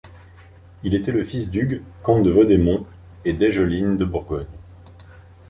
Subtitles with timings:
[0.81, 2.87] Il était fils d'Hugues, comte de Vaudémont,
[3.23, 4.47] et d'Aigeline de Bourgogne.